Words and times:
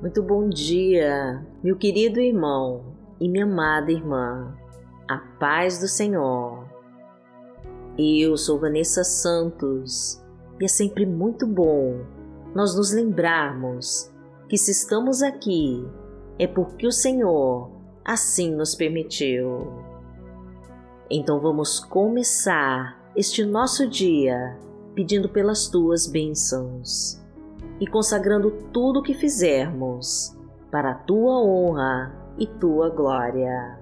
Muito 0.00 0.22
bom 0.22 0.48
dia, 0.48 1.44
meu 1.60 1.76
querido 1.76 2.20
irmão 2.20 2.94
e 3.20 3.28
minha 3.28 3.44
amada 3.44 3.90
irmã. 3.90 4.56
A 5.08 5.18
paz 5.18 5.80
do 5.80 5.88
Senhor. 5.88 6.64
Eu 7.98 8.36
sou 8.36 8.60
Vanessa 8.60 9.02
Santos 9.02 10.22
e 10.60 10.64
é 10.64 10.68
sempre 10.68 11.04
muito 11.04 11.48
bom 11.48 12.04
nós 12.54 12.76
nos 12.76 12.92
lembrarmos 12.92 14.08
que 14.48 14.56
se 14.56 14.70
estamos 14.70 15.20
aqui 15.20 15.84
é 16.38 16.46
porque 16.46 16.86
o 16.86 16.92
Senhor 16.92 17.68
assim 18.04 18.54
nos 18.54 18.76
permitiu. 18.76 19.66
Então 21.10 21.40
vamos 21.40 21.80
começar 21.80 23.10
este 23.16 23.44
nosso 23.44 23.88
dia 23.88 24.56
pedindo 24.94 25.28
pelas 25.28 25.66
tuas 25.66 26.06
bênçãos 26.06 27.20
e 27.80 27.86
consagrando 27.86 28.50
tudo 28.72 29.00
o 29.00 29.02
que 29.02 29.14
fizermos 29.14 30.36
para 30.70 30.92
a 30.92 30.94
tua 30.94 31.42
honra 31.42 32.12
e 32.38 32.46
tua 32.46 32.90
glória. 32.90 33.78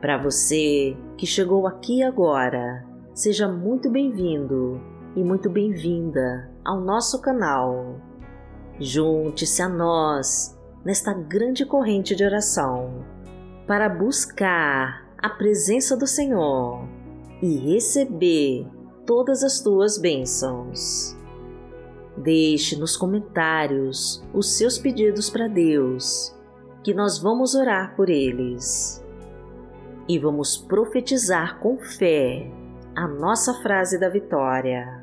Para 0.00 0.16
você 0.16 0.96
que 1.16 1.26
chegou 1.26 1.66
aqui 1.66 2.02
agora, 2.02 2.84
seja 3.14 3.46
muito 3.46 3.90
bem-vindo 3.90 4.80
e 5.14 5.22
muito 5.22 5.50
bem-vinda 5.50 6.50
ao 6.64 6.80
nosso 6.80 7.20
canal. 7.20 7.96
Junte-se 8.78 9.60
a 9.60 9.68
nós 9.68 10.58
nesta 10.84 11.12
grande 11.12 11.66
corrente 11.66 12.16
de 12.16 12.24
oração 12.24 13.04
para 13.66 13.88
buscar 13.88 15.06
a 15.18 15.28
presença 15.28 15.96
do 15.96 16.06
Senhor 16.06 16.88
e 17.42 17.56
receber 17.56 18.66
todas 19.04 19.44
as 19.44 19.60
tuas 19.60 19.98
bênçãos. 19.98 21.19
Deixe 22.22 22.76
nos 22.76 22.96
comentários 22.98 24.22
os 24.34 24.58
seus 24.58 24.78
pedidos 24.78 25.30
para 25.30 25.48
Deus, 25.48 26.36
que 26.82 26.92
nós 26.92 27.18
vamos 27.18 27.54
orar 27.54 27.96
por 27.96 28.10
eles. 28.10 29.02
E 30.06 30.18
vamos 30.18 30.56
profetizar 30.56 31.58
com 31.60 31.78
fé 31.78 32.50
a 32.94 33.08
nossa 33.08 33.54
frase 33.62 33.98
da 33.98 34.08
vitória. 34.10 35.02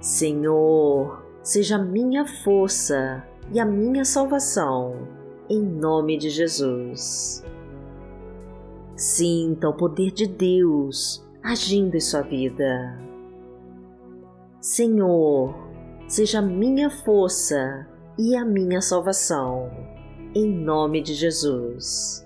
Senhor, 0.00 1.24
seja 1.42 1.76
minha 1.76 2.24
força 2.24 3.26
e 3.52 3.58
a 3.58 3.64
minha 3.64 4.04
salvação, 4.04 5.08
em 5.48 5.60
nome 5.60 6.18
de 6.18 6.30
Jesus. 6.30 7.44
Sinta 8.94 9.68
o 9.68 9.74
poder 9.74 10.12
de 10.12 10.28
Deus 10.28 11.26
agindo 11.42 11.96
em 11.96 12.00
sua 12.00 12.22
vida. 12.22 13.11
Senhor, 14.62 15.56
seja 16.06 16.40
minha 16.40 16.88
força 16.88 17.84
e 18.16 18.36
a 18.36 18.44
minha 18.44 18.80
salvação, 18.80 19.68
em 20.36 20.48
nome 20.48 21.02
de 21.02 21.14
Jesus. 21.14 22.24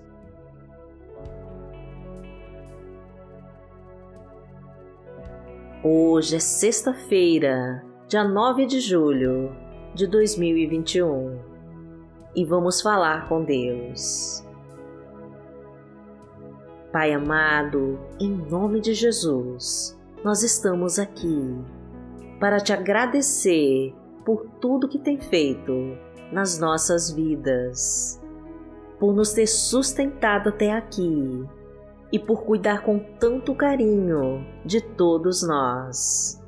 Hoje 5.83 6.35
é 6.35 6.39
sexta-feira, 6.39 7.83
dia 8.07 8.23
9 8.23 8.67
de 8.67 8.81
julho 8.81 9.51
de 9.95 10.05
2021 10.05 11.39
e 12.35 12.45
vamos 12.45 12.83
falar 12.83 13.27
com 13.27 13.43
Deus. 13.43 14.45
Pai 16.91 17.13
amado, 17.13 17.99
em 18.19 18.29
nome 18.29 18.79
de 18.79 18.93
Jesus, 18.93 19.99
nós 20.23 20.43
estamos 20.43 20.99
aqui 20.99 21.65
para 22.39 22.59
te 22.59 22.71
agradecer 22.71 23.95
por 24.25 24.45
tudo 24.61 24.87
que 24.87 24.99
tem 24.99 25.17
feito 25.17 25.97
nas 26.31 26.59
nossas 26.59 27.11
vidas, 27.11 28.21
por 28.99 29.13
nos 29.13 29.33
ter 29.33 29.47
sustentado 29.47 30.49
até 30.49 30.71
aqui 30.71 31.45
e 32.11 32.19
por 32.19 32.43
cuidar 32.43 32.83
com 32.83 32.99
tanto 32.99 33.55
carinho 33.55 34.45
de 34.63 34.81
todos 34.81 35.41
nós. 35.47 36.41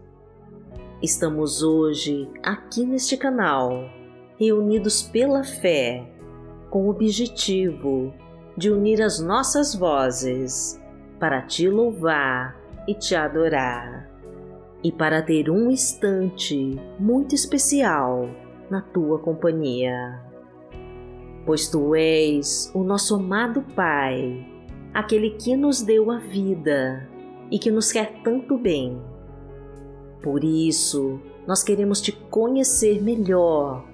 Estamos 1.01 1.63
hoje 1.63 2.29
aqui 2.44 2.85
neste 2.85 3.17
canal, 3.17 3.89
reunidos 4.38 5.01
pela 5.01 5.44
fé, 5.44 6.06
com 6.69 6.85
o 6.85 6.89
objetivo 6.89 8.13
de 8.56 8.69
unir 8.69 9.01
as 9.01 9.19
nossas 9.19 9.73
vozes 9.73 10.79
para 11.19 11.41
te 11.41 11.67
louvar 11.69 12.59
e 12.88 12.94
te 12.94 13.16
adorar 13.16 14.09
e 14.84 14.91
para 14.91 15.22
ter 15.22 15.50
um 15.50 15.69
instante 15.69 16.79
muito 17.00 17.35
especial 17.35 18.29
na 18.69 18.81
tua 18.81 19.19
companhia. 19.19 20.22
Pois 21.45 21.67
tu 21.67 21.95
és 21.95 22.72
o 22.73 22.84
nosso 22.84 23.16
amado 23.16 23.63
Pai, 23.75 24.45
aquele 24.94 25.31
que 25.31 25.56
nos 25.56 25.81
deu 25.81 26.12
a 26.12 26.19
vida 26.19 27.07
e 27.51 27.57
que 27.57 27.72
nos 27.72 27.91
quer 27.91 28.22
tanto 28.23 28.57
bem. 28.57 29.01
Por 30.22 30.44
isso, 30.44 31.19
nós 31.47 31.63
queremos 31.63 32.01
te 32.01 32.12
conhecer 32.12 33.01
melhor 33.01 33.85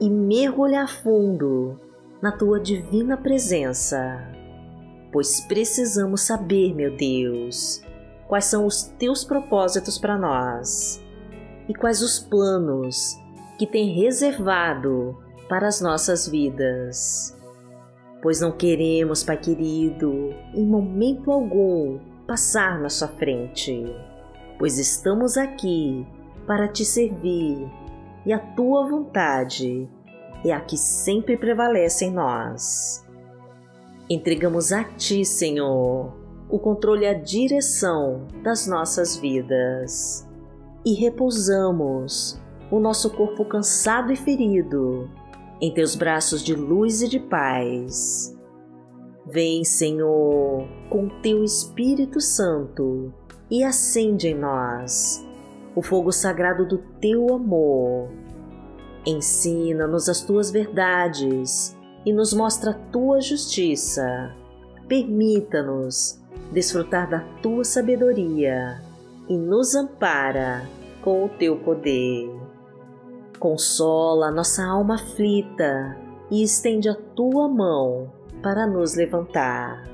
e 0.00 0.08
mergulhar 0.08 0.88
fundo 0.88 1.76
na 2.22 2.30
tua 2.30 2.60
divina 2.60 3.16
presença, 3.16 4.30
pois 5.10 5.40
precisamos 5.40 6.22
saber, 6.22 6.74
meu 6.74 6.94
Deus, 6.96 7.82
quais 8.30 8.44
são 8.44 8.64
os 8.64 8.84
teus 8.84 9.24
propósitos 9.24 9.98
para 9.98 10.16
nós 10.16 11.04
e 11.68 11.74
quais 11.74 12.00
os 12.00 12.20
planos 12.20 13.20
que 13.58 13.66
tem 13.66 13.92
reservado 13.92 15.18
para 15.48 15.66
as 15.66 15.80
nossas 15.80 16.28
vidas. 16.28 17.36
Pois 18.22 18.40
não 18.40 18.52
queremos, 18.52 19.24
Pai 19.24 19.36
querido, 19.36 20.32
em 20.54 20.64
momento 20.64 21.32
algum 21.32 21.98
passar 22.24 22.78
na 22.78 22.88
sua 22.88 23.08
frente, 23.08 23.84
pois 24.60 24.78
estamos 24.78 25.36
aqui 25.36 26.06
para 26.46 26.68
te 26.68 26.84
servir 26.84 27.68
e 28.24 28.32
a 28.32 28.38
tua 28.38 28.88
vontade 28.88 29.88
é 30.44 30.52
a 30.52 30.60
que 30.60 30.76
sempre 30.76 31.36
prevalece 31.36 32.04
em 32.04 32.12
nós. 32.12 33.04
Entregamos 34.08 34.70
a 34.70 34.84
ti, 34.84 35.24
Senhor, 35.24 36.19
o 36.50 36.58
controle 36.58 37.04
e 37.04 37.08
a 37.08 37.14
direção 37.14 38.26
das 38.42 38.66
nossas 38.66 39.16
vidas 39.16 40.26
e 40.84 40.94
repousamos 40.94 42.40
o 42.70 42.78
nosso 42.80 43.10
corpo 43.10 43.44
cansado 43.44 44.12
e 44.12 44.16
ferido 44.16 45.08
em 45.60 45.72
teus 45.72 45.94
braços 45.94 46.42
de 46.42 46.54
luz 46.54 47.02
e 47.02 47.08
de 47.08 47.20
paz. 47.20 48.36
Vem, 49.26 49.62
Senhor, 49.62 50.66
com 50.88 51.08
teu 51.20 51.44
Espírito 51.44 52.20
Santo 52.20 53.12
e 53.50 53.62
acende 53.62 54.28
em 54.28 54.34
nós 54.34 55.24
o 55.76 55.82
fogo 55.82 56.10
sagrado 56.10 56.66
do 56.66 56.78
teu 57.00 57.32
amor. 57.34 58.08
Ensina-nos 59.06 60.08
as 60.08 60.20
tuas 60.22 60.50
verdades 60.50 61.76
e 62.04 62.12
nos 62.12 62.32
mostra 62.32 62.72
a 62.72 62.74
tua 62.74 63.20
justiça. 63.20 64.34
Permita-nos 64.90 66.20
desfrutar 66.50 67.08
da 67.08 67.20
tua 67.40 67.62
sabedoria 67.62 68.82
e 69.28 69.38
nos 69.38 69.76
ampara 69.76 70.68
com 71.00 71.26
o 71.26 71.28
teu 71.28 71.60
poder. 71.60 72.28
Consola 73.38 74.32
nossa 74.32 74.66
alma 74.66 74.96
aflita 74.96 75.96
e 76.28 76.42
estende 76.42 76.88
a 76.88 76.96
tua 76.96 77.48
mão 77.48 78.10
para 78.42 78.66
nos 78.66 78.96
levantar, 78.96 79.88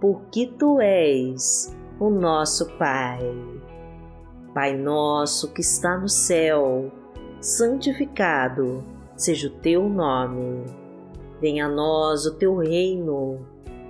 porque 0.00 0.46
tu 0.58 0.80
és 0.80 1.76
o 2.00 2.08
nosso 2.08 2.78
Pai. 2.78 3.20
Pai 4.54 4.74
nosso 4.74 5.52
que 5.52 5.60
está 5.60 5.98
no 5.98 6.08
céu, 6.08 6.90
santificado 7.42 8.82
seja 9.18 9.48
o 9.48 9.60
teu 9.60 9.86
nome. 9.86 10.64
Venha 11.42 11.66
a 11.66 11.68
nós 11.68 12.24
o 12.24 12.38
teu 12.38 12.56
reino 12.56 13.52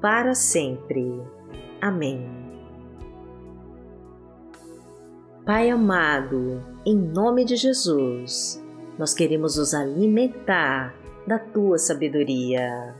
para 0.00 0.34
sempre. 0.34 1.22
Amém. 1.80 2.28
Pai 5.44 5.70
amado, 5.70 6.62
em 6.86 6.96
nome 6.96 7.44
de 7.44 7.56
Jesus, 7.56 8.62
nós 8.98 9.12
queremos 9.14 9.56
nos 9.56 9.74
alimentar 9.74 10.94
da 11.26 11.38
tua 11.38 11.78
sabedoria, 11.78 12.94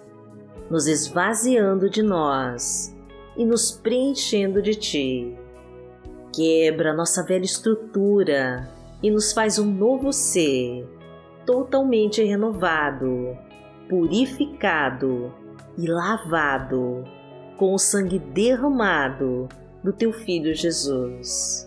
nos 0.71 0.87
esvaziando 0.87 1.89
de 1.89 2.03
nós 2.03 2.97
e 3.37 3.45
nos 3.45 3.71
preenchendo 3.71 4.61
de 4.61 4.75
ti. 4.75 5.39
Quebra 6.35 6.95
nossa 6.95 7.25
velha 7.25 7.45
estrutura 7.45 8.69
e 9.03 9.11
nos 9.11 9.33
faz 9.33 9.59
um 9.59 9.71
novo 9.71 10.13
ser, 10.13 10.89
totalmente 11.45 12.23
renovado, 12.23 13.37
purificado 13.89 15.33
e 15.81 15.87
lavado 15.87 17.05
com 17.57 17.75
o 17.75 17.79
sangue 17.79 18.19
derramado 18.19 19.49
do 19.83 19.93
teu 19.93 20.13
Filho 20.13 20.55
Jesus. 20.55 21.67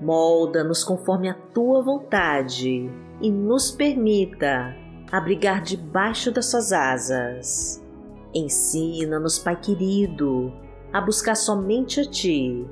Molda-nos 0.00 0.82
conforme 0.82 1.28
a 1.28 1.34
tua 1.34 1.82
vontade 1.82 2.90
e 3.20 3.30
nos 3.30 3.70
permita 3.70 4.74
abrigar 5.10 5.62
debaixo 5.62 6.32
das 6.32 6.46
suas 6.46 6.72
asas. 6.72 7.84
Ensina-nos, 8.34 9.38
Pai 9.38 9.58
querido, 9.60 10.52
a 10.92 11.00
buscar 11.00 11.36
somente 11.36 12.00
a 12.00 12.04
Ti 12.04 12.66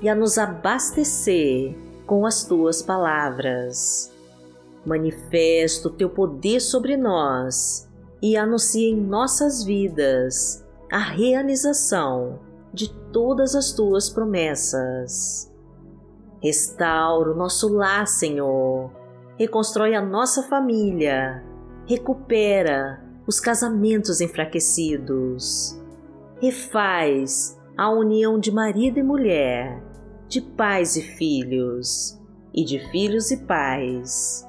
e 0.00 0.08
a 0.08 0.14
nos 0.14 0.38
abastecer 0.38 1.76
com 2.06 2.24
as 2.24 2.44
Tuas 2.44 2.80
palavras. 2.80 4.12
Manifesta 4.86 5.88
o 5.88 5.92
Teu 5.92 6.10
poder 6.10 6.60
sobre 6.60 6.96
nós 6.96 7.91
e 8.22 8.36
anuncia 8.36 8.88
em 8.88 8.96
nossas 8.96 9.64
vidas 9.64 10.64
a 10.90 10.98
realização 10.98 12.38
de 12.72 12.94
todas 13.12 13.56
as 13.56 13.72
Tuas 13.72 14.08
promessas. 14.08 15.52
Restaura 16.40 17.32
o 17.32 17.36
nosso 17.36 17.68
lar, 17.68 18.06
Senhor. 18.06 18.90
Reconstrói 19.36 19.94
a 19.94 20.00
nossa 20.00 20.42
família. 20.44 21.42
Recupera 21.86 23.02
os 23.26 23.40
casamentos 23.40 24.20
enfraquecidos. 24.20 25.78
Refaz 26.40 27.58
a 27.76 27.90
união 27.90 28.38
de 28.38 28.52
marido 28.52 28.98
e 28.98 29.02
mulher, 29.02 29.82
de 30.28 30.40
pais 30.40 30.96
e 30.96 31.02
filhos, 31.02 32.20
e 32.52 32.64
de 32.64 32.78
filhos 32.90 33.30
e 33.30 33.38
pais. 33.38 34.46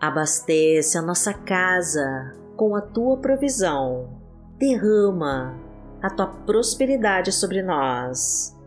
Abastece 0.00 0.98
a 0.98 1.02
nossa 1.02 1.32
casa 1.32 2.39
com 2.60 2.76
a 2.76 2.82
tua 2.82 3.16
provisão. 3.16 4.20
Derrama 4.58 5.58
a 6.02 6.10
tua 6.10 6.26
prosperidade 6.26 7.32
sobre 7.32 7.62
nós 7.62 8.60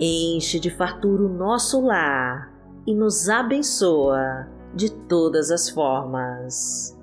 enche 0.00 0.58
de 0.58 0.70
fartura 0.70 1.22
o 1.22 1.28
nosso 1.28 1.82
lar 1.82 2.50
e 2.86 2.94
nos 2.94 3.28
abençoa 3.28 4.48
de 4.74 4.90
todas 4.90 5.50
as 5.50 5.68
formas. 5.68 6.98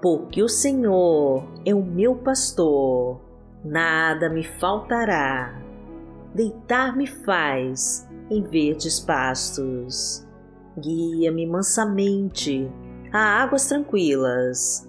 Porque 0.00 0.42
o 0.42 0.48
Senhor 0.48 1.44
é 1.66 1.74
o 1.74 1.84
meu 1.84 2.14
pastor, 2.14 3.20
nada 3.64 4.30
me 4.30 4.44
faltará. 4.44 5.60
Deitar-me 6.34 7.06
faz 7.06 8.08
em 8.30 8.42
verdes 8.44 9.00
pastos. 9.00 10.24
Guia-me 10.78 11.46
mansamente 11.46 12.70
a 13.12 13.42
águas 13.42 13.66
tranquilas. 13.66 14.88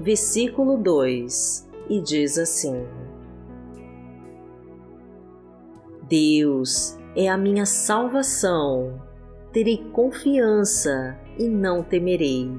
versículo 0.00 0.76
2, 0.76 1.68
e 1.88 2.00
diz 2.00 2.38
assim: 2.38 2.86
Deus 6.08 6.98
é 7.16 7.28
a 7.28 7.36
minha 7.36 7.64
salvação, 7.64 9.00
terei 9.52 9.78
confiança 9.92 11.18
e 11.38 11.48
não 11.48 11.82
temerei. 11.82 12.50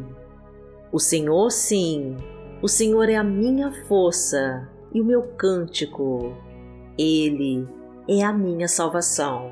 O 0.91 0.99
Senhor, 0.99 1.51
sim, 1.51 2.17
o 2.61 2.67
Senhor 2.67 3.09
é 3.09 3.15
a 3.15 3.23
minha 3.23 3.71
força 3.87 4.69
e 4.93 5.01
o 5.01 5.05
meu 5.05 5.23
cântico. 5.35 6.33
Ele 6.97 7.67
é 8.07 8.23
a 8.23 8.31
minha 8.31 8.67
salvação. 8.67 9.51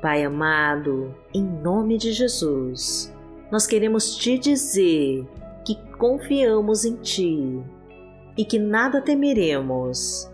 Pai 0.00 0.24
amado, 0.24 1.14
em 1.34 1.44
nome 1.44 1.96
de 1.96 2.12
Jesus, 2.12 3.11
nós 3.52 3.66
queremos 3.66 4.16
te 4.16 4.36
dizer 4.36 5.24
que 5.64 5.76
confiamos 5.96 6.84
em 6.84 6.96
Ti 6.96 7.62
e 8.36 8.44
que 8.44 8.58
nada 8.58 9.00
temeremos 9.00 10.32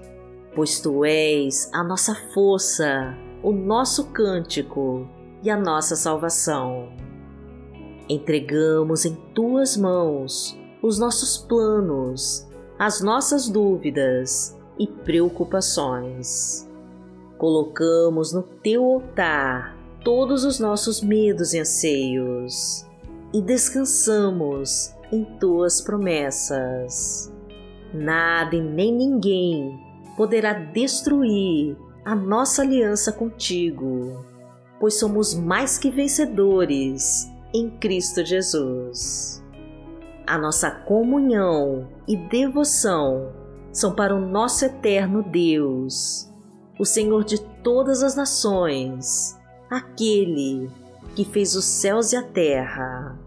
pois 0.59 0.81
tu 0.81 1.05
és 1.05 1.71
a 1.73 1.85
nossa 1.85 2.17
força, 2.35 3.17
o 3.45 3.53
nosso 3.53 4.11
cântico 4.11 5.09
e 5.41 5.49
a 5.49 5.57
nossa 5.57 5.95
salvação. 5.95 6.89
Entregamos 8.09 9.05
em 9.05 9.15
tuas 9.33 9.77
mãos 9.77 10.59
os 10.83 10.99
nossos 10.99 11.39
planos, 11.39 12.45
as 12.77 13.01
nossas 13.01 13.49
dúvidas 13.49 14.59
e 14.77 14.89
preocupações. 14.89 16.69
Colocamos 17.39 18.33
no 18.33 18.43
teu 18.43 18.85
altar 18.85 19.77
todos 20.03 20.45
os 20.45 20.59
nossos 20.59 21.01
medos 21.01 21.55
e 21.55 21.61
anseios 21.61 22.88
e 23.33 23.41
descansamos 23.41 24.95
em 25.13 25.25
tuas 25.39 25.81
promessas. 25.81 27.33
Nada 27.93 28.55
e 28.57 28.61
nem 28.61 28.93
ninguém 28.93 29.79
poderá 30.17 30.53
destruir 30.53 31.77
a 32.05 32.15
nossa 32.15 32.63
aliança 32.63 33.13
contigo, 33.13 34.25
pois 34.81 34.99
somos 34.99 35.35
mais 35.35 35.79
que 35.79 35.91
vencedores 35.91 37.31
em 37.53 37.71
Cristo 37.79 38.25
Jesus. 38.25 39.43
A 40.27 40.37
nossa 40.37 40.71
comunhão 40.71 41.89
e 42.07 42.17
devoção 42.17 43.33
são 43.73 43.95
para 43.95 44.15
o 44.15 44.21
nosso 44.21 44.65
eterno 44.65 45.23
Deus, 45.23 46.31
o 46.79 46.85
Senhor 46.85 47.25
de 47.25 47.41
todas 47.63 48.03
as 48.03 48.15
nações, 48.15 49.39
aquele 49.71 50.71
que 51.15 51.25
fez 51.25 51.55
os 51.55 51.65
céus 51.65 52.13
e 52.13 52.17
a 52.17 52.23
terra. 52.23 53.19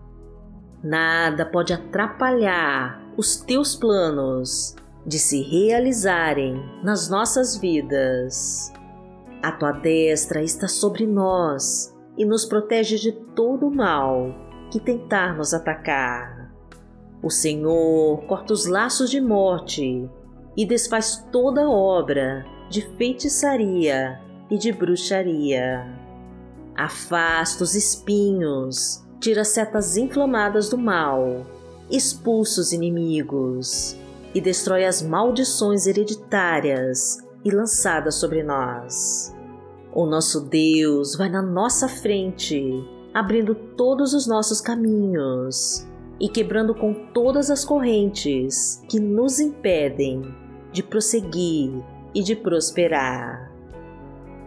Nada 0.84 1.46
pode 1.46 1.74
atrapalhar 1.74 3.02
os 3.18 3.38
teus 3.38 3.76
planos 3.76 4.76
de 5.06 5.20
se 5.20 5.42
realizarem 5.42 6.56
nas 6.84 7.10
nossas 7.10 7.58
vidas. 7.58 8.72
A 9.44 9.52
tua 9.52 9.72
destra 9.72 10.44
está 10.44 10.68
sobre 10.68 11.06
nós 11.06 11.96
e 12.18 12.26
nos 12.26 12.46
protege 12.46 12.98
de 12.98 13.12
todo 13.12 13.68
o 13.68 13.76
mal 13.76 14.34
que 14.72 14.80
tentar 14.80 15.36
nos 15.36 15.54
atacar. 15.54 16.52
O 17.22 17.30
Senhor 17.30 18.24
corta 18.26 18.54
os 18.54 18.66
laços 18.66 19.10
de 19.10 19.22
morte 19.22 20.10
e 20.58 20.66
desfaz 20.66 21.26
toda 21.32 21.70
obra 21.70 22.46
de 22.70 22.82
feitiçaria 22.98 24.20
e 24.50 24.58
de 24.58 24.72
bruxaria. 24.72 26.01
Afasta 26.76 27.64
os 27.64 27.76
espinhos, 27.76 29.04
tira 29.20 29.44
setas 29.44 29.98
inflamadas 29.98 30.70
do 30.70 30.78
mal, 30.78 31.46
expulsa 31.90 32.62
os 32.62 32.72
inimigos 32.72 33.96
e 34.34 34.42
destrói 34.42 34.86
as 34.86 35.02
maldições 35.02 35.86
hereditárias 35.86 37.18
e 37.44 37.52
lançadas 37.52 38.16
sobre 38.16 38.44
nós. 38.44 39.36
O 39.94 40.06
nosso 40.06 40.42
Deus 40.42 41.16
vai 41.16 41.30
na 41.30 41.42
nossa 41.42 41.88
frente 41.88 42.64
abrindo 43.14 43.54
todos 43.54 44.14
os 44.14 44.26
nossos 44.26 44.62
caminhos 44.62 45.86
e 46.20 46.30
quebrando 46.30 46.74
com 46.74 46.94
todas 46.94 47.50
as 47.50 47.66
correntes 47.66 48.82
que 48.90 49.00
nos 49.00 49.40
impedem 49.40 50.22
de 50.72 50.82
prosseguir 50.82 51.74
e 52.14 52.24
de 52.24 52.36
prosperar. 52.36 53.52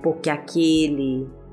Porque 0.02 0.31
aquele 0.31 1.28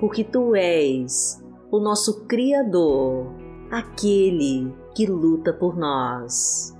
porque 0.00 0.24
Tu 0.24 0.54
és 0.54 1.42
o 1.70 1.80
nosso 1.80 2.26
Criador, 2.26 3.32
aquele 3.70 4.72
que 4.94 5.06
luta 5.06 5.52
por 5.52 5.76
nós. 5.76 6.76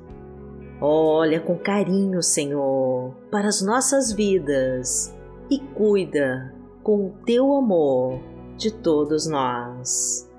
Olha 0.80 1.40
com 1.40 1.56
carinho, 1.56 2.23
Senhor, 2.23 3.14
para 3.30 3.49
as 3.49 3.62
nossas 3.62 4.12
vidas 4.12 5.14
e 5.50 5.58
cuida 5.58 6.54
com 6.82 7.06
o 7.06 7.14
Teu 7.25 7.54
amor 7.54 8.20
de 8.56 8.70
todos 8.70 9.26
nós. 9.26 10.30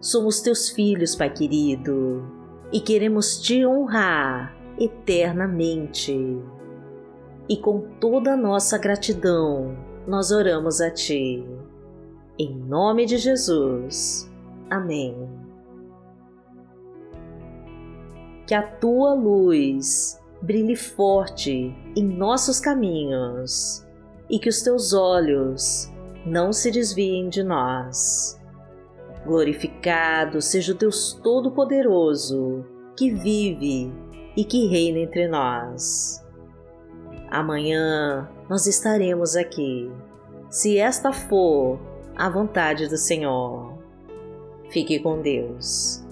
Somos 0.00 0.40
Teus 0.40 0.68
filhos, 0.68 1.14
Pai 1.14 1.32
querido, 1.32 2.24
e 2.72 2.80
queremos 2.80 3.40
Te 3.40 3.64
honrar 3.64 4.56
eternamente 4.78 6.12
e 7.48 7.56
com 7.56 7.80
toda 7.98 8.34
a 8.34 8.36
nossa 8.36 8.76
gratidão 8.78 9.76
nós 10.06 10.30
oramos 10.30 10.80
a 10.80 10.90
Ti. 10.90 11.44
Em 12.38 12.54
nome 12.54 13.04
de 13.06 13.18
Jesus. 13.18 14.30
Amém. 14.70 15.16
Que 18.46 18.54
a 18.54 18.62
Tua 18.62 19.14
luz 19.14 20.20
brilhe 20.40 20.76
forte 20.76 21.74
em 21.96 22.04
nossos 22.04 22.60
caminhos 22.60 23.86
e 24.30 24.38
que 24.38 24.48
os 24.48 24.62
Teus 24.62 24.92
olhos 24.92 25.90
não 26.24 26.52
se 26.52 26.70
desviem 26.70 27.28
de 27.28 27.42
nós. 27.42 28.40
Glorificado 29.26 30.40
seja 30.40 30.72
o 30.72 30.76
Deus 30.76 31.12
Todo-Poderoso 31.22 32.64
que 32.96 33.10
vive 33.10 33.92
e 34.36 34.44
que 34.44 34.66
reina 34.66 35.00
entre 35.00 35.28
nós 35.28 36.24
Amanhã 37.30 38.26
nós 38.48 38.66
estaremos 38.66 39.36
aqui, 39.36 39.90
se 40.48 40.78
esta 40.78 41.12
for 41.12 41.78
a 42.18 42.28
vontade 42.28 42.88
do 42.88 42.98
Senhor. 42.98 43.78
Fique 44.70 44.98
com 44.98 45.22
Deus. 45.22 46.04